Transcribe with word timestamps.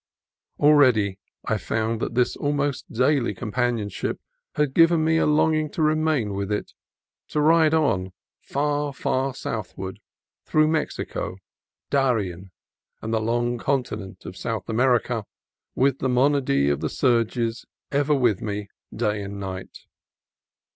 Already 0.59 1.19
I 1.45 1.59
found 1.59 1.99
that 1.99 2.15
this 2.15 2.35
almost 2.35 2.91
daily 2.91 3.35
companion 3.35 3.85
MOODS 3.85 3.97
OF 3.97 4.01
THE 4.01 4.07
SEA 4.07 4.07
41 4.07 4.15
ship 4.15 4.21
had 4.69 4.73
given 4.73 5.03
me 5.05 5.17
a 5.17 5.27
longing 5.27 5.69
to 5.73 5.81
remain 5.83 6.33
with 6.33 6.51
it; 6.51 6.73
to 7.27 7.39
ride 7.39 7.75
on, 7.75 8.11
far, 8.41 8.93
far 8.95 9.35
southward, 9.35 9.99
through 10.43 10.69
Mexico, 10.69 11.37
Darien, 11.91 12.49
and 13.03 13.13
the 13.13 13.21
long 13.21 13.59
continent 13.59 14.25
of 14.25 14.35
South 14.35 14.67
America, 14.67 15.23
with 15.75 15.99
the 15.99 16.09
monody 16.09 16.67
of 16.69 16.79
the 16.79 16.89
surges 16.89 17.67
ever 17.91 18.15
with 18.15 18.41
me, 18.41 18.69
day 18.95 19.21
and 19.21 19.39
night. 19.39 19.81